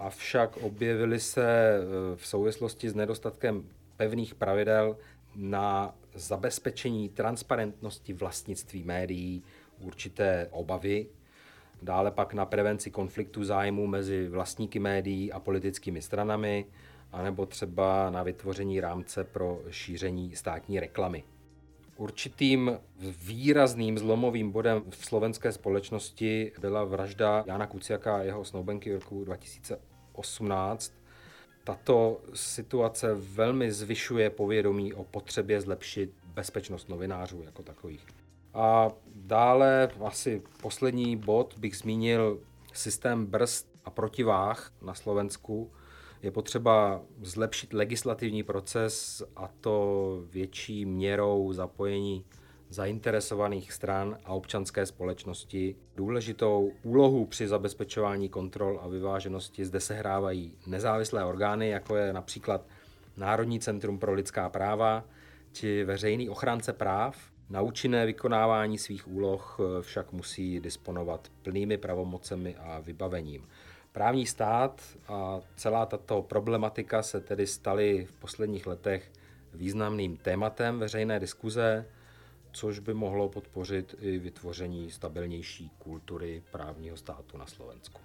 Avšak 0.00 0.56
objevily 0.56 1.20
se 1.20 1.44
e, 1.44 1.80
v 2.16 2.26
souvislosti 2.26 2.88
s 2.88 2.94
nedostatkem 2.94 3.64
pevných 3.96 4.34
pravidel 4.34 4.96
na 5.36 5.94
zabezpečení 6.14 7.08
transparentnosti 7.08 8.12
vlastnictví 8.12 8.82
médií 8.84 9.42
určité 9.80 10.48
obavy, 10.50 11.06
dále 11.82 12.10
pak 12.10 12.34
na 12.34 12.46
prevenci 12.46 12.90
konfliktu 12.90 13.44
zájmu 13.44 13.86
mezi 13.86 14.28
vlastníky 14.28 14.78
médií 14.78 15.32
a 15.32 15.40
politickými 15.40 16.02
stranami, 16.02 16.66
anebo 17.12 17.46
třeba 17.46 18.10
na 18.10 18.22
vytvoření 18.22 18.80
rámce 18.80 19.24
pro 19.24 19.60
šíření 19.70 20.36
státní 20.36 20.80
reklamy. 20.80 21.24
Určitým 21.96 22.78
výrazným 22.98 23.98
zlomovým 23.98 24.50
bodem 24.50 24.82
v 24.90 25.06
slovenské 25.06 25.52
společnosti 25.52 26.52
byla 26.60 26.84
vražda 26.84 27.44
Jana 27.46 27.66
Kuciaka 27.66 28.16
a 28.16 28.22
jeho 28.22 28.44
snoubenky 28.44 28.90
v 28.90 28.94
roku 28.94 29.24
2018. 30.14 30.92
Tato 31.64 32.20
situace 32.34 33.14
velmi 33.14 33.72
zvyšuje 33.72 34.30
povědomí 34.30 34.94
o 34.94 35.04
potřebě 35.04 35.60
zlepšit 35.60 36.12
bezpečnost 36.24 36.88
novinářů 36.88 37.42
jako 37.42 37.62
takových. 37.62 38.06
A 38.54 38.88
dále 39.14 39.90
asi 40.04 40.42
poslední 40.62 41.16
bod 41.16 41.54
bych 41.58 41.76
zmínil 41.76 42.40
systém 42.72 43.26
brzd 43.26 43.66
a 43.84 43.90
protiváh 43.90 44.72
na 44.82 44.94
Slovensku, 44.94 45.70
je 46.22 46.30
potřeba 46.30 47.02
zlepšit 47.22 47.72
legislativní 47.72 48.42
proces 48.42 49.22
a 49.36 49.48
to 49.60 50.24
větší 50.30 50.86
měrou 50.86 51.52
zapojení 51.52 52.24
zainteresovaných 52.70 53.72
stran 53.72 54.18
a 54.24 54.32
občanské 54.32 54.86
společnosti. 54.86 55.76
Důležitou 55.96 56.72
úlohu 56.82 57.26
při 57.26 57.48
zabezpečování 57.48 58.28
kontrol 58.28 58.80
a 58.82 58.88
vyváženosti 58.88 59.64
zde 59.64 59.80
sehrávají 59.80 60.54
nezávislé 60.66 61.24
orgány, 61.24 61.68
jako 61.68 61.96
je 61.96 62.12
například 62.12 62.66
Národní 63.16 63.60
centrum 63.60 63.98
pro 63.98 64.12
lidská 64.12 64.48
práva 64.48 65.04
či 65.52 65.84
veřejný 65.84 66.28
ochránce 66.28 66.72
práv. 66.72 67.16
Na 67.50 67.60
účinné 67.60 68.06
vykonávání 68.06 68.78
svých 68.78 69.08
úloh 69.08 69.58
však 69.80 70.12
musí 70.12 70.60
disponovat 70.60 71.28
plnými 71.42 71.78
pravomocemi 71.78 72.56
a 72.56 72.80
vybavením. 72.80 73.48
Právní 73.92 74.26
stát 74.26 74.82
a 75.08 75.40
celá 75.56 75.86
tato 75.86 76.22
problematika 76.22 77.02
se 77.02 77.20
tedy 77.20 77.46
staly 77.46 78.06
v 78.06 78.12
posledních 78.12 78.66
letech 78.66 79.12
významným 79.54 80.16
tématem 80.16 80.78
veřejné 80.78 81.20
diskuze, 81.20 81.86
což 82.52 82.78
by 82.78 82.94
mohlo 82.94 83.28
podpořit 83.28 83.94
i 84.00 84.18
vytvoření 84.18 84.90
stabilnější 84.90 85.70
kultury 85.78 86.42
právního 86.50 86.96
státu 86.96 87.38
na 87.38 87.46
Slovensku. 87.46 88.00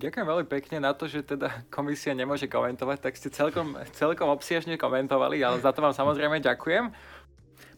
Ďakujem 0.00 0.26
veľmi 0.26 0.46
pekne 0.48 0.80
na 0.80 0.96
to, 0.96 1.04
že 1.04 1.20
teda 1.20 1.68
komisia 1.68 2.16
nemôže 2.16 2.48
komentovať, 2.48 2.98
tak 3.04 3.20
ste 3.20 3.28
celkom, 3.28 3.76
celkom 3.92 4.32
obsiažne 4.32 4.80
komentovali, 4.80 5.44
ale 5.44 5.60
za 5.60 5.76
to 5.76 5.84
vám 5.84 5.92
samozrejme 5.92 6.40
ďakujem. 6.40 6.88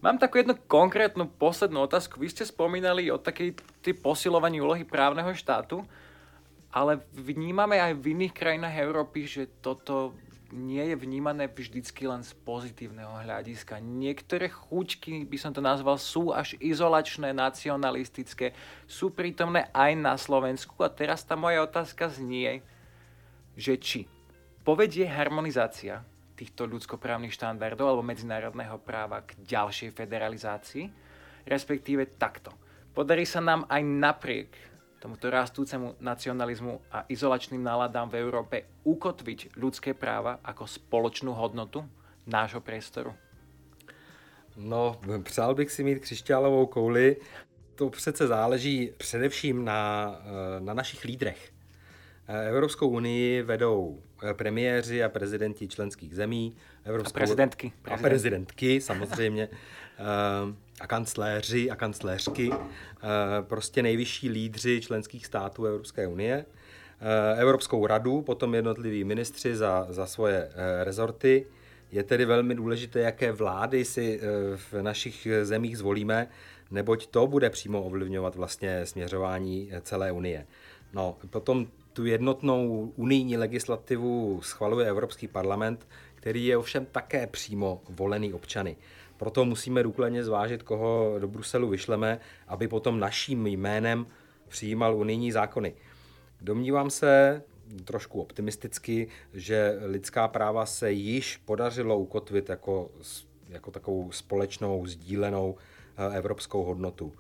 Mám 0.03 0.23
takú 0.23 0.39
jednu 0.39 0.55
konkrétnu 0.71 1.27
poslednú 1.27 1.83
otázku. 1.83 2.23
Vy 2.23 2.31
ste 2.31 2.47
spomínali 2.47 3.11
o 3.11 3.19
takej 3.19 3.59
posilovaní 4.03 4.63
úlohy 4.63 4.87
právneho 4.87 5.35
štátu. 5.35 5.83
ale 6.73 7.05
vnímame 7.13 7.77
aj 7.77 8.01
v 8.01 8.17
iných 8.17 8.33
krajinách 8.33 8.81
Európy, 8.81 9.29
že 9.29 9.45
toto 9.61 10.17
nie 10.53 10.93
je 10.93 10.97
vnímané 11.01 11.49
vždycky 11.49 12.05
len 12.05 12.21
z 12.21 12.37
pozitívneho 12.45 13.25
hľadiska. 13.25 13.81
Niektoré 13.81 14.53
chúčky, 14.53 15.25
by 15.25 15.39
som 15.41 15.57
to 15.57 15.65
nazval, 15.65 15.97
sú 15.97 16.29
až 16.29 16.55
izolačné, 16.61 17.33
nacionalistické, 17.33 18.53
sú 18.85 19.09
prítomné 19.09 19.73
aj 19.73 19.93
na 19.97 20.15
Slovensku. 20.21 20.77
A 20.85 20.93
teraz 20.93 21.25
tá 21.25 21.35
moja 21.35 21.65
otázka 21.65 22.13
znie, 22.13 22.61
že 23.57 23.81
či 23.81 24.01
povedie 24.61 25.09
harmonizácia 25.09 26.05
týchto 26.37 26.69
ľudskoprávnych 26.69 27.33
štandardov 27.33 27.89
alebo 27.89 28.05
medzinárodného 28.05 28.77
práva 28.85 29.25
k 29.25 29.41
ďalšej 29.41 29.97
federalizácii, 29.97 30.85
respektíve 31.49 32.21
takto. 32.21 32.53
Podarí 32.93 33.25
sa 33.25 33.41
nám 33.41 33.65
aj 33.73 33.83
napriek 33.85 34.72
tomuto 35.03 35.27
rastúcemu 35.31 35.99
nacionalizmu 35.99 36.79
a 36.95 37.03
izolačným 37.11 37.59
náladám 37.59 38.07
v 38.07 38.23
Európe 38.23 38.57
ukotviť 38.87 39.59
ľudské 39.59 39.99
práva 39.99 40.39
ako 40.47 40.71
spoločnú 40.71 41.35
hodnotu 41.35 41.83
nášho 42.31 42.63
priestoru? 42.63 43.11
No, 44.57 45.01
přál 45.23 45.55
bych 45.55 45.71
si 45.71 45.85
mít 45.85 45.99
křišťálovou 45.99 46.67
kouli. 46.67 47.17
To 47.75 47.91
přece 47.91 48.27
záleží 48.27 48.93
především 48.97 49.65
na, 49.65 50.13
eh, 50.21 50.61
na 50.61 50.75
našich 50.75 51.05
lídrech. 51.05 51.53
Eh, 52.29 52.49
Evropskou 52.49 52.89
unii 52.89 53.43
vedou 53.43 53.99
eh, 54.23 54.35
premiéři 54.35 55.05
a 55.05 55.09
prezidenti 55.09 55.69
členských 55.69 56.15
zemí. 56.15 56.57
Evropskou... 56.85 57.17
A 57.17 57.19
prezidentky. 57.19 57.73
A 57.85 57.97
prezidentky, 57.97 58.81
samozřejmě. 58.81 59.49
a 60.83 60.87
kancléři 60.87 61.71
a 61.71 61.77
kancléřky, 61.77 62.51
eh, 62.53 62.59
prostě 63.43 63.83
nejvyšší 63.83 64.29
lídři 64.29 64.81
členských 64.81 65.27
států 65.27 65.65
Evropské 65.65 66.07
unie, 66.07 66.45
eh, 67.01 67.41
Evropskou 67.41 67.87
radu, 67.87 68.23
potom 68.23 68.55
jednotliví 68.55 69.05
ministři 69.05 69.57
za, 69.57 69.87
za 69.91 70.07
svoje 70.07 70.49
eh, 70.49 70.85
rezorty. 70.85 71.47
Je 71.93 72.03
tedy 72.03 72.25
velmi 72.25 72.55
důležité, 72.55 73.01
jaké 73.01 73.33
vlády 73.33 73.85
si 73.85 74.21
v 74.57 74.83
našich 74.83 75.29
zemích 75.43 75.79
zvolíme, 75.79 76.29
neboť 76.71 77.07
to 77.07 77.27
bude 77.27 77.51
přímo 77.51 77.83
ovlivňovat 77.83 78.35
vlastně 78.35 78.87
směřování 78.87 79.71
celé 79.83 80.12
Unie. 80.12 80.47
No, 80.93 81.17
potom 81.31 81.67
tu 81.93 82.07
jednotnou 82.07 82.93
unijní 82.97 83.37
legislativu 83.37 84.41
schvaluje 84.43 84.89
Evropský 84.89 85.29
parlament, 85.29 85.89
který 86.15 86.47
je 86.47 86.57
ovšem 86.57 86.87
také 86.87 87.27
přímo 87.27 87.83
volený 87.89 88.33
občany. 88.33 88.77
Proto 89.23 89.45
musíme 89.45 89.83
důkladně 89.83 90.25
zvážit, 90.25 90.62
koho 90.62 91.14
do 91.19 91.29
Bruselu 91.29 91.69
vyšleme, 91.69 92.21
aby 92.49 92.69
potom 92.69 93.00
naším 93.00 93.47
jménem 93.47 94.07
přijímal 94.49 94.97
unijní 94.97 95.33
zákony. 95.33 95.75
Domnívám 96.41 96.91
se, 96.91 97.43
trošku 97.85 98.21
optimisticky, 98.21 99.09
že 99.35 99.79
lidská 99.87 100.29
práva 100.29 100.67
se 100.67 100.93
již 100.93 101.37
podařilo 101.37 101.99
ukotvit 101.99 102.49
jako, 102.49 102.91
jako 103.49 103.71
takovou 103.71 104.12
společnou, 104.12 104.87
sdílenou 104.87 105.57
eh, 105.97 106.17
evropskou 106.17 106.64
hodnotu. 106.64 107.12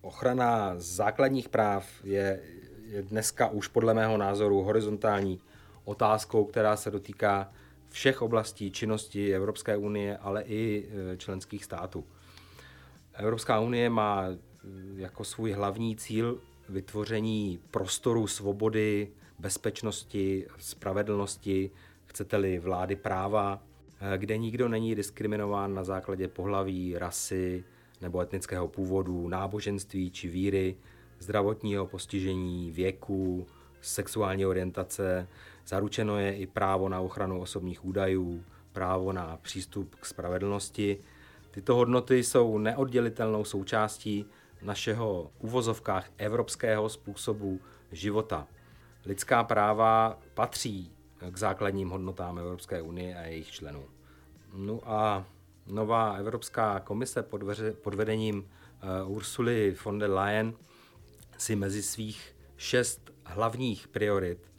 Ochrana 0.00 0.74
základních 0.76 1.48
práv 1.48 1.86
je, 2.04 2.40
je 2.86 3.02
dneska 3.02 3.48
už 3.48 3.68
podle 3.68 3.94
mého 3.94 4.16
názoru 4.16 4.62
horizontální 4.62 5.40
otázkou, 5.84 6.44
která 6.44 6.76
se 6.76 6.90
dotýká 6.90 7.52
všech 7.96 8.22
oblastí 8.22 8.70
činnosti 8.70 9.34
Evropské 9.34 9.76
unie, 9.76 10.16
ale 10.16 10.42
i 10.42 10.88
e, 10.88 11.16
členských 11.16 11.64
států. 11.64 12.04
Evropská 13.14 13.60
unie 13.60 13.90
má 13.90 14.26
e, 14.28 14.36
jako 14.96 15.24
svůj 15.24 15.52
hlavní 15.52 15.96
cíl 15.96 16.40
vytvoření 16.68 17.58
prostoru 17.70 18.26
svobody, 18.26 19.08
bezpečnosti, 19.38 20.46
spravedlnosti, 20.58 21.70
chcete-li 22.06 22.58
vlády 22.58 22.96
práva, 22.96 23.62
e, 24.00 24.18
kde 24.18 24.38
nikdo 24.38 24.68
není 24.68 24.94
diskriminován 24.94 25.74
na 25.74 25.84
základě 25.84 26.28
pohlaví, 26.28 26.98
rasy 26.98 27.64
nebo 28.00 28.20
etnického 28.20 28.68
původu, 28.68 29.28
náboženství 29.28 30.10
či 30.10 30.28
víry, 30.28 30.76
zdravotního 31.18 31.86
postižení, 31.86 32.72
věku, 32.72 33.46
sexuální 33.86 34.46
orientace, 34.46 35.28
Zaručeno 35.66 36.18
je 36.18 36.36
i 36.36 36.46
právo 36.46 36.88
na 36.88 37.00
ochranu 37.00 37.40
osobních 37.40 37.84
údajů, 37.84 38.44
právo 38.72 39.12
na 39.12 39.38
přístup 39.42 39.94
k 39.94 40.06
spravedlnosti. 40.06 40.98
Tyto 41.50 41.74
hodnoty 41.74 42.24
jsou 42.24 42.58
neoddělitelnou 42.58 43.44
součástí 43.44 44.26
našeho 44.62 45.30
uvozovkách 45.38 46.08
evropského 46.18 46.88
způsobu 46.88 47.60
života. 47.92 48.46
Lidská 49.06 49.44
práva 49.44 50.18
patří 50.34 50.92
k 51.30 51.36
základním 51.36 51.90
hodnotám 51.90 52.38
Evropské 52.38 52.82
unie 52.82 53.16
a 53.16 53.22
jejich 53.22 53.50
členů. 53.50 53.84
No 54.54 54.80
a 54.84 55.24
nová 55.66 56.12
Evropská 56.12 56.80
komise 56.80 57.22
pod, 57.22 57.42
veře, 57.42 57.72
pod 57.72 57.94
vedením 57.94 58.38
uh, 59.06 59.16
Ursuly 59.16 59.76
von 59.84 59.98
der 59.98 60.10
Leyen 60.10 60.54
si 61.38 61.56
mezi 61.56 61.82
svých 61.82 62.36
šest 62.56 63.10
hlavních 63.26 63.88
priorit 63.88 64.52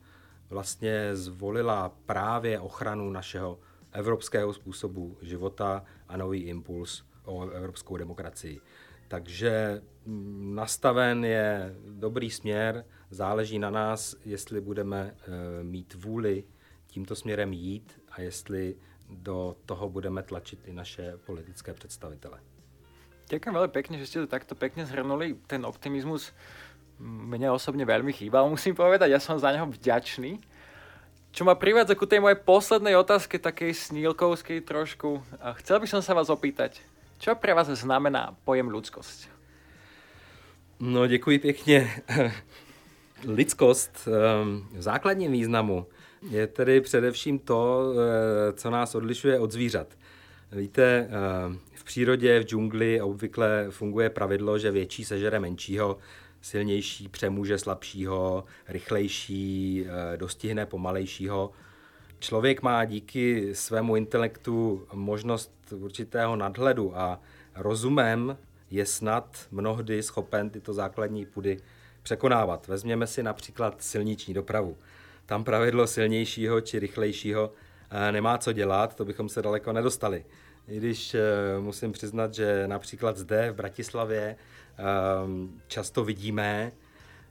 vlastně 0.49 1.15
zvolila 1.15 1.89
právě 2.06 2.60
ochranu 2.60 3.10
našeho 3.10 3.60
evropského 3.91 4.53
způsobu 4.53 5.17
života 5.21 5.84
a 6.08 6.17
nový 6.17 6.41
impuls 6.41 7.03
o 7.25 7.49
evropskou 7.49 7.97
demokracii. 7.97 8.62
Takže 9.08 9.82
mm, 10.06 10.56
nastaven 10.56 11.25
je 11.25 11.75
dobrý 11.89 12.32
směr, 12.32 12.86
záleží 13.10 13.60
na 13.60 13.69
nás, 13.69 14.15
jestli 14.25 14.62
budeme 14.62 15.15
eh, 15.17 15.63
mít 15.63 15.93
vůli 15.93 16.43
tímto 16.88 17.15
směrem 17.15 17.53
jít 17.53 18.01
a 18.12 18.21
jestli 18.21 18.75
do 19.10 19.56
toho 19.65 19.89
budeme 19.89 20.23
tlačit 20.23 20.60
i 20.65 20.73
naše 20.73 21.17
politické 21.25 21.73
představitele. 21.73 22.39
Ďakujem 23.27 23.56
veľmi 23.60 23.73
pekne, 23.75 23.95
že 23.99 24.08
ste 24.08 24.23
to 24.23 24.32
takto 24.32 24.56
pekne 24.56 24.88
zhrnuli. 24.88 25.36
Ten 25.51 25.67
optimizmus 25.67 26.32
mne 27.02 27.54
osobne 27.54 27.86
veľmi 27.86 28.10
chýbal, 28.14 28.50
musím 28.50 28.74
povedať. 28.74 29.14
Ja 29.14 29.22
som 29.22 29.38
za 29.38 29.54
neho 29.54 29.70
vďačný. 29.70 30.42
Čo 31.32 31.46
ma 31.46 31.54
privádza 31.54 31.94
ku 31.94 32.10
tej 32.10 32.18
mojej 32.18 32.42
poslednej 32.42 32.98
otázke, 32.98 33.38
takej 33.38 33.74
snílkovskej 33.74 34.66
trošku. 34.66 35.22
A 35.38 35.54
chcel 35.62 35.78
by 35.78 35.88
som 35.88 36.02
sa 36.02 36.18
vás 36.18 36.34
opýtať, 36.34 36.82
čo 37.22 37.38
pre 37.38 37.54
vás 37.54 37.70
znamená 37.70 38.34
pojem 38.42 38.70
ľudskosť? 38.74 39.30
No, 40.80 41.08
děkuji 41.08 41.40
pěkně. 41.40 41.92
Lidskost 43.26 44.08
ehm, 44.08 44.68
v 44.74 44.82
základním 44.82 45.32
významu 45.32 45.86
je 46.30 46.48
tedy 46.48 46.82
především 46.82 47.40
to, 47.40 47.94
eh, 47.94 48.54
co 48.54 48.70
nás 48.70 48.96
odlišuje 48.96 49.40
od 49.40 49.52
zvířat. 49.52 49.88
Víte, 50.52 51.10
ehm, 51.10 51.60
v 51.74 51.84
přírodě, 51.84 52.40
v 52.40 52.44
džungli 52.44 53.02
obvykle 53.02 53.68
funguje 53.70 54.10
pravidlo, 54.10 54.60
že 54.60 54.72
větší 54.72 55.06
sežere 55.06 55.40
menšího, 55.40 55.98
silnější 56.48 57.08
přemůže 57.10 57.58
slabšího, 57.58 58.44
rychlejší, 58.68 59.86
eh, 59.86 60.18
dostihne 60.18 60.66
pomalejšího. 60.66 61.52
Člověk 62.20 62.62
má 62.62 62.86
díky 62.86 63.56
svému 63.56 63.96
intelektu 63.96 64.88
možnost 64.94 65.52
určitého 65.72 66.36
nadhledu 66.36 66.98
a 66.98 67.20
rozumem 67.56 68.38
je 68.72 68.86
snad 68.86 69.48
mnohdy 69.52 70.04
schopen 70.04 70.50
tyto 70.50 70.74
základní 70.74 71.26
pudy 71.26 71.60
překonávat. 72.04 72.68
Vezměme 72.68 73.08
si 73.08 73.24
například 73.24 73.84
silniční 73.84 74.34
dopravu. 74.34 74.78
Tam 75.26 75.44
pravidlo 75.44 75.88
silnějšího 75.88 76.62
či 76.62 76.80
rychlejšího 76.80 77.54
eh, 77.90 78.12
nemá 78.12 78.38
co 78.38 78.54
dělat, 78.54 78.96
to 78.96 79.06
bychom 79.06 79.30
se 79.30 79.42
daleko 79.42 79.74
nedostali. 79.74 80.26
I 80.67 80.77
když 80.77 81.13
eh, 81.13 81.21
musím 81.60 81.91
přiznat, 81.91 82.34
že 82.34 82.67
například 82.67 83.17
zde 83.17 83.51
v 83.51 83.56
Bratislavě 83.56 84.36
Ehm, 84.77 85.62
často 85.67 86.03
vidíme, 86.03 86.71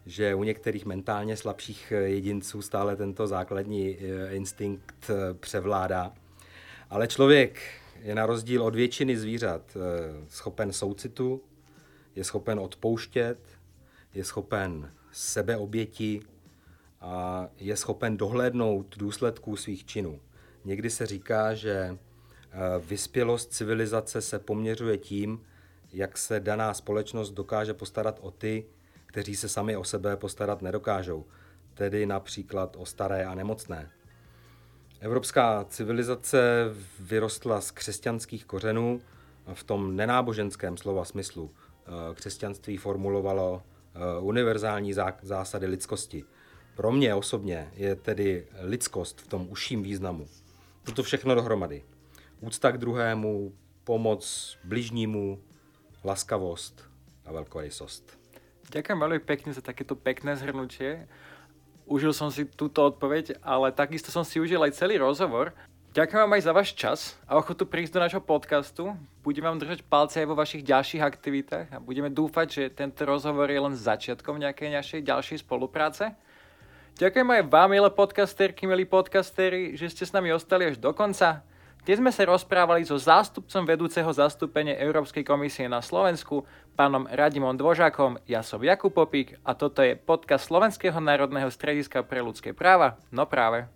že 0.07 0.35
u 0.35 0.42
některých 0.44 0.87
mentálně 0.87 1.37
slabších 1.37 1.92
jedinců 2.05 2.62
stále 2.62 2.96
tento 2.96 3.27
základní 3.27 3.96
eh, 3.99 4.35
instinkt 4.35 5.11
eh, 5.11 5.35
převládá. 5.35 6.12
Ale 6.90 7.07
člověk 7.07 7.61
je 8.03 8.14
na 8.14 8.27
rozdíl 8.27 8.62
od 8.62 8.75
většiny 8.75 9.16
zvířat 9.16 9.77
eh, 9.77 9.81
schopen 10.29 10.72
soucitu, 10.72 11.42
je 12.16 12.25
schopen 12.25 12.61
odpouštět, 12.61 13.38
je 14.14 14.25
schopen 14.25 14.92
sebeoběti 15.12 16.20
a 17.01 17.49
je 17.59 17.77
schopen 17.77 18.16
dohlédnout 18.16 18.96
důsledků 18.99 19.57
svých 19.57 19.87
činů. 19.87 20.20
Někdy 20.64 20.90
se 20.90 21.07
říká, 21.07 21.55
že 21.55 21.99
vyspělost 22.79 23.53
civilizace 23.53 24.21
se 24.21 24.38
poměřuje 24.38 24.99
tím, 24.99 25.40
jak 25.92 26.19
se 26.19 26.40
daná 26.40 26.75
společnost 26.75 27.31
dokáže 27.31 27.75
postarat 27.75 28.19
o 28.23 28.31
ty, 28.31 28.66
kteří 29.07 29.37
se 29.37 29.49
sami 29.49 29.77
o 29.77 29.85
sebe 29.85 30.16
postarat 30.16 30.62
nedokážou, 30.62 31.25
tedy 31.75 32.07
například 32.07 32.77
o 32.79 32.87
staré 32.87 33.25
a 33.25 33.35
nemocné. 33.35 33.90
Evropská 35.01 35.64
civilizace 35.64 36.71
vyrostla 37.01 37.61
z 37.61 37.71
křesťanských 37.71 38.45
kořenů 38.45 39.01
v 39.55 39.64
tom 39.64 39.97
nenáboženském 39.97 40.77
slova 40.77 41.05
smyslu. 41.05 41.51
Křesťanství 42.14 42.77
formulovalo 42.77 43.62
eh, 43.62 44.21
univerzální 44.21 44.92
zásady 45.23 45.66
lidskosti. 45.66 46.25
Pro 46.77 46.92
mě 46.92 47.14
osobně 47.14 47.71
je 47.75 47.97
tedy 47.97 48.47
lidskost 48.61 49.21
v 49.21 49.27
tom 49.27 49.47
užším 49.51 49.83
významu. 49.83 50.27
Toto 50.85 51.03
všechno 51.03 51.35
dohromady. 51.35 51.85
Úcta 52.47 52.71
k 52.71 52.79
druhému, 52.79 53.51
pomoc 53.83 54.23
bližnímu, 54.63 55.43
laskavost 56.07 56.87
a 57.27 57.35
veľkorysost. 57.35 58.15
Ďakujem 58.71 59.03
veľmi 59.03 59.21
pekne 59.27 59.51
za 59.51 59.59
takéto 59.59 59.99
pekné 59.99 60.39
zhrnutie. 60.39 61.11
Užil 61.91 62.15
som 62.15 62.31
si 62.31 62.47
túto 62.47 62.87
odpoveď, 62.87 63.43
ale 63.43 63.75
takisto 63.75 64.15
som 64.15 64.23
si 64.23 64.39
užil 64.39 64.63
aj 64.63 64.79
celý 64.79 65.03
rozhovor. 65.03 65.59
Ďakujem 65.91 66.23
vám 66.23 66.39
aj 66.39 66.45
za 66.47 66.53
váš 66.55 66.71
čas 66.79 67.01
a 67.27 67.35
ochotu 67.35 67.67
prísť 67.67 67.99
do 67.99 68.03
nášho 68.07 68.23
podcastu. 68.23 68.95
Budeme 69.27 69.51
vám 69.51 69.59
držať 69.59 69.83
palce 69.83 70.23
aj 70.23 70.31
vo 70.31 70.39
vašich 70.39 70.63
ďalších 70.63 71.03
aktivitách 71.03 71.67
a 71.75 71.83
budeme 71.83 72.15
dúfať, 72.15 72.47
že 72.47 72.63
tento 72.71 73.03
rozhovor 73.03 73.51
je 73.51 73.59
len 73.59 73.75
začiatkom 73.75 74.39
nejakej 74.39 74.71
našej 74.71 75.01
ďalšej 75.03 75.43
spolupráce. 75.43 76.15
Ďakujem 76.95 77.27
aj 77.27 77.43
vám, 77.51 77.75
milé 77.75 77.91
podcasterky, 77.91 78.71
milí 78.71 78.87
podcastery, 78.87 79.75
že 79.75 79.91
ste 79.91 80.07
s 80.07 80.15
nami 80.15 80.31
ostali 80.31 80.71
až 80.71 80.79
do 80.79 80.95
konca. 80.95 81.43
Dnes 81.87 82.03
sme 82.03 82.11
sa 82.11 82.27
rozprávali 82.27 82.83
so 82.83 82.99
zástupcom 82.99 83.62
vedúceho 83.62 84.11
zastúpenia 84.11 84.75
Európskej 84.75 85.22
komisie 85.22 85.70
na 85.70 85.79
Slovensku, 85.79 86.42
pánom 86.75 87.07
Radimom 87.07 87.55
Dvožákom, 87.55 88.18
ja 88.27 88.42
som 88.42 88.59
Jakub 88.59 88.90
Popík 88.90 89.38
a 89.46 89.55
toto 89.55 89.87
je 89.87 89.94
podcast 89.94 90.51
Slovenského 90.51 90.99
národného 90.99 91.46
strediska 91.46 92.03
pre 92.03 92.18
ľudské 92.27 92.51
práva, 92.51 92.99
no 93.14 93.22
práve. 93.31 93.70